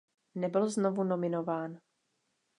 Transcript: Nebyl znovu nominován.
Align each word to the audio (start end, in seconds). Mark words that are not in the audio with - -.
Nebyl 0.35 0.69
znovu 0.69 1.03
nominován. 1.03 1.79